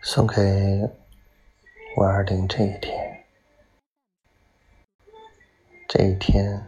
[0.00, 0.40] 送给
[1.96, 3.24] 五二零这一天，
[5.88, 6.64] 这一天，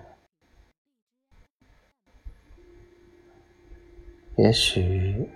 [4.36, 5.30] 也许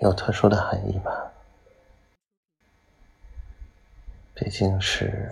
[0.00, 1.32] 有特殊的含义吧。
[4.34, 5.30] 毕竟是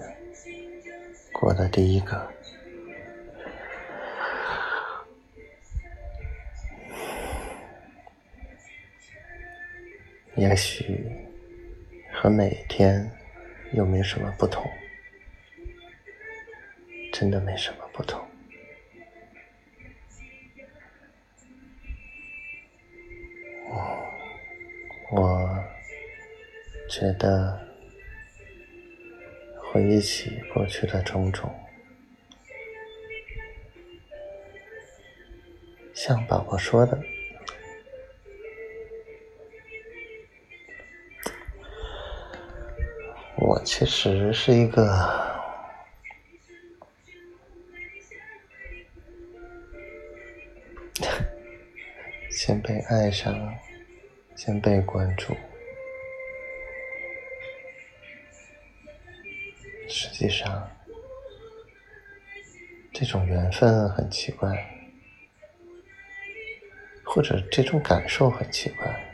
[1.33, 2.33] 过的第一个，
[10.37, 11.29] 也许。
[12.23, 13.11] 和每一天
[13.73, 14.71] 又没什么不同，
[17.13, 18.25] 真的没什么不同。
[25.11, 25.65] 我
[26.89, 27.61] 觉得
[29.59, 31.53] 回忆起过去的种种，
[35.93, 37.03] 像宝宝说的。
[43.65, 44.85] 其实是一个
[52.31, 53.55] 先被爱上，
[54.35, 55.37] 先被关注。
[59.89, 60.71] 实际上，
[62.93, 64.51] 这种缘分很奇怪，
[67.05, 69.12] 或者这种感受很奇怪。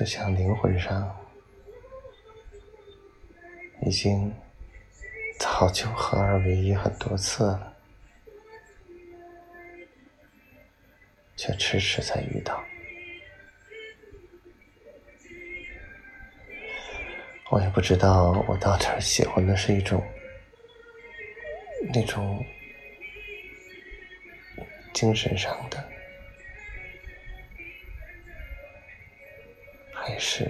[0.00, 1.14] 就像灵魂上
[3.82, 4.34] 已经
[5.38, 7.76] 早就合二为一很多次了，
[11.36, 12.64] 却迟迟才遇到。
[17.50, 20.02] 我也不知道我到底喜欢的是一种
[21.92, 22.42] 那种
[24.94, 25.99] 精神上的。
[30.22, 30.46] 是，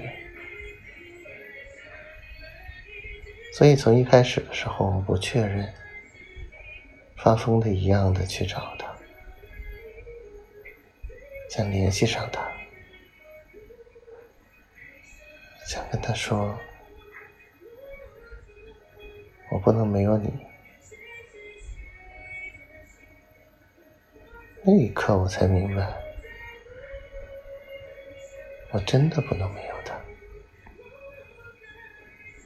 [3.54, 5.72] 所以从一开始的时候我不确认，
[7.16, 8.92] 发疯的一样的去找他，
[11.48, 12.50] 想联系上他，
[15.68, 16.58] 想跟他说，
[19.52, 20.32] 我不能没有你。
[24.64, 26.09] 那一刻我才明白。
[28.72, 29.98] 我真的不能没有他。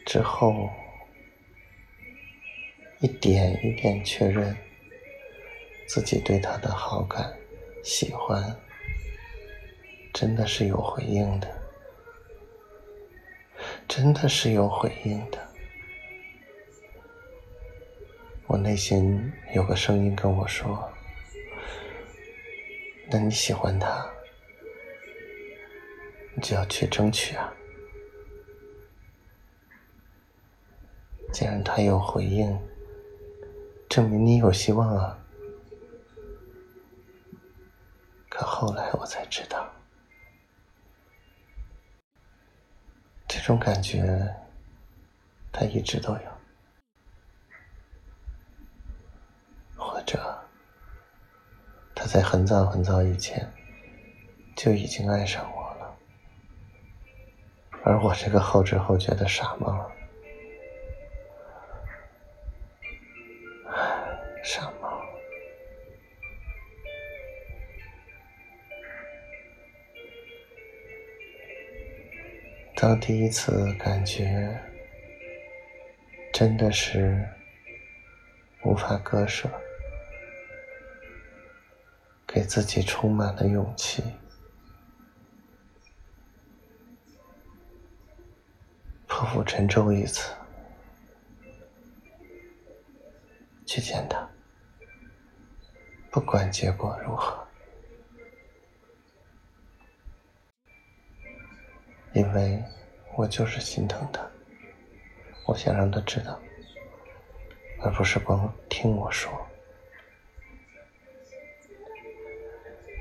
[0.07, 0.71] 之后，
[3.01, 4.57] 一点一点确认
[5.87, 7.37] 自己对他的好感、
[7.83, 8.57] 喜欢，
[10.13, 11.63] 真的是有回应的，
[13.89, 15.39] 真的是有回应的。
[18.47, 20.91] 我内心有个声音跟我说
[23.11, 24.09] ：“那你喜欢他？”
[26.37, 27.53] 你就要去争取啊！
[31.33, 32.59] 既然他有回应，
[33.89, 35.19] 证明你有希望啊。
[38.29, 39.73] 可后来我才知道，
[43.29, 44.35] 这种感觉
[45.53, 46.21] 他一直都有，
[49.77, 50.45] 或者
[51.95, 53.49] 他在很早很早以前
[54.57, 55.54] 就已经爱上我。
[57.87, 59.93] 而我这个后知后觉的傻帽，
[64.43, 65.05] 傻帽。
[72.75, 74.59] 当第一次感觉
[76.33, 77.23] 真的是
[78.65, 79.47] 无法割舍，
[82.27, 84.03] 给自己充满了勇气。
[89.35, 90.33] 破釜沉舟一次，
[93.67, 94.31] 去见他，
[96.09, 97.45] 不管结果如何，
[102.13, 102.63] 因为
[103.17, 104.25] 我就是心疼他，
[105.47, 106.41] 我想让他知道，
[107.81, 109.33] 而不是光听我说。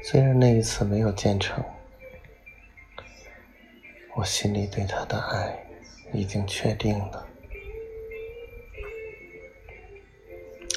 [0.04, 1.64] 虽然那一次没有建成，
[4.16, 5.60] 我心里对他的爱。
[6.14, 7.28] 已经确定了，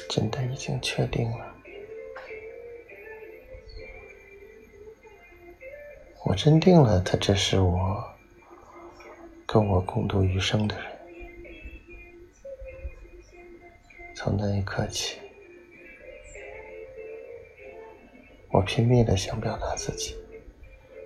[0.09, 1.55] 真的已经确定了。
[6.25, 8.03] 我真定了，他这是我
[9.45, 10.91] 跟我共度余生的人。
[14.15, 15.19] 从那一刻起，
[18.51, 20.17] 我拼命的想表达自己，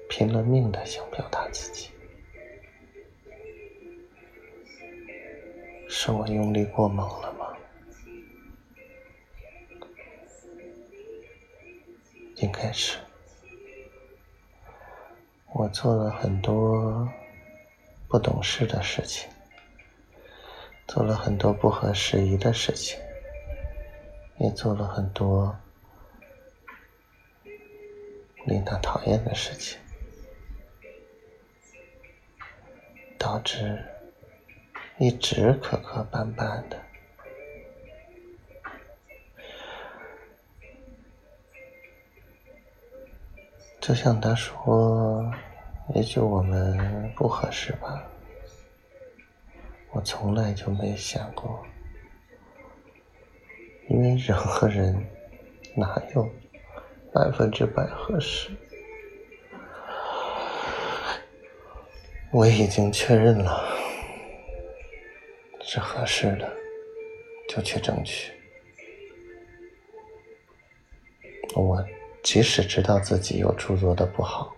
[0.09, 1.89] 拼了命的想表达自己，
[5.93, 7.53] 是我用力过猛了吗？
[12.37, 12.97] 应该是，
[15.53, 17.05] 我做了很多
[18.07, 19.29] 不懂事的事情，
[20.87, 22.97] 做了很多不合时宜的事情，
[24.39, 25.53] 也做了很多
[28.45, 29.77] 令他讨厌的事情，
[33.19, 33.85] 导致
[35.01, 36.79] 一直磕磕绊绊的。
[43.79, 45.25] 就像他说，
[45.95, 48.07] 也许我们不合适吧。
[49.89, 51.65] 我从来就没想过，
[53.89, 54.95] 因为人和人
[55.75, 56.29] 哪有
[57.11, 58.51] 百分之百合适？
[62.31, 63.80] 我已经确认了
[65.73, 66.51] 是合适的，
[67.47, 68.33] 就去争取。
[71.55, 71.81] 我。
[72.23, 74.53] 即使知道自己有处做的不好，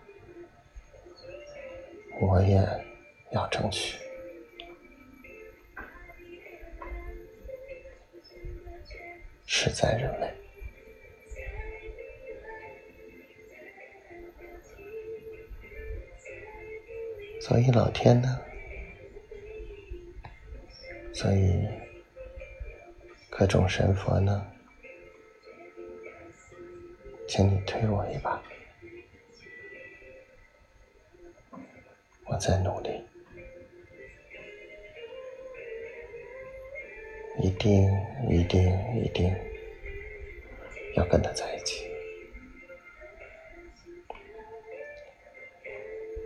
[2.20, 2.62] 我也
[3.32, 3.98] 要争取。
[9.46, 10.34] 事在人为，
[17.40, 18.42] 所以老天呢，
[21.14, 21.68] 所以
[23.30, 24.46] 各种神佛呢。
[27.26, 28.40] 请你推我一把，
[32.26, 33.02] 我在努力，
[37.40, 37.90] 一定
[38.30, 38.62] 一定
[39.04, 39.34] 一定
[40.96, 41.88] 要跟他在一起。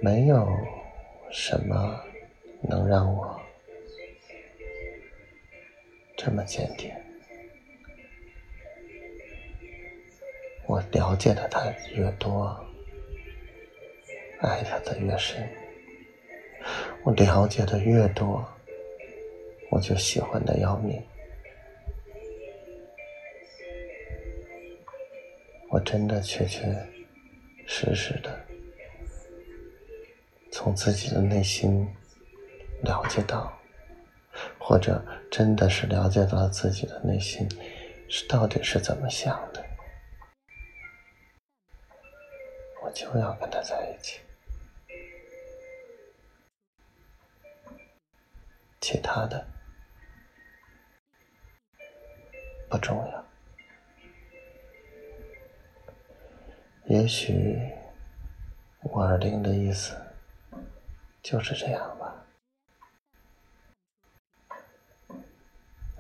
[0.02, 0.46] 没有
[1.32, 2.04] 什么
[2.62, 3.40] 能让我
[6.28, 6.92] 这么坚定。
[10.66, 12.54] 我了解的他越多，
[14.42, 15.48] 爱他的越深。
[17.06, 18.46] 我了解的越多，
[19.72, 21.02] 我就喜欢的要命。
[25.70, 26.62] 我真的确确
[27.66, 28.38] 实实的
[30.52, 31.88] 从自己的内心
[32.84, 33.57] 了解到，
[34.68, 37.48] 或者真的是了解到自己的内心
[38.10, 39.66] 是到底是怎么想的。
[42.84, 44.20] 我就要跟他在一起，
[48.82, 49.48] 其他的
[52.70, 53.26] 不重要。
[56.88, 57.58] 也许
[58.84, 59.96] 五二零的意思
[61.24, 62.07] 就是这样吧。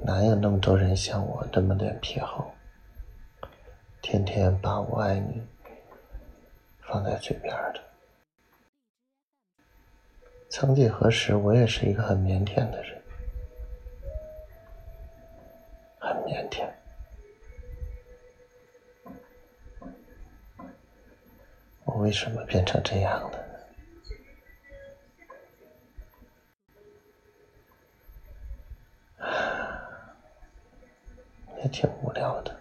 [0.07, 2.50] 哪有那么多人像我这么脸皮厚，
[4.01, 5.45] 天天把我爱你。
[6.80, 7.83] 放在嘴边的。
[10.50, 13.01] 曾几何时，我也是一个很腼腆的人，
[16.00, 16.71] 很腼腆。
[21.83, 23.46] 我为什么变成这样了呢？
[31.67, 32.57] 也挺无聊的。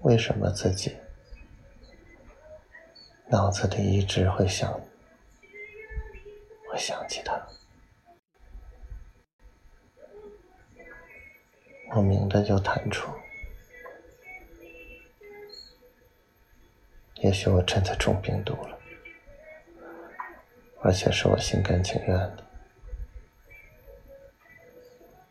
[0.00, 0.96] 为什么自己？
[3.26, 4.72] 脑子里一直会想，
[6.70, 7.38] 会想起他，
[11.90, 13.12] 莫名的就弹出。
[17.16, 18.78] 也许我真的中病毒了，
[20.80, 22.47] 而且是我心甘情愿的。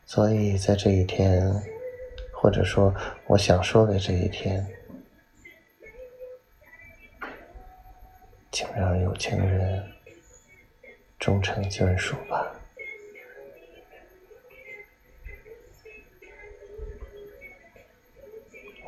[0.07, 1.53] 所以在这一天，
[2.33, 2.95] 或者说
[3.27, 4.65] 我想说的这一天。
[8.49, 9.85] 请让有情人
[11.19, 12.51] 终成眷属吧，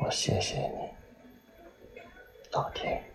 [0.00, 0.90] 我谢谢你，
[2.50, 3.09] 老天。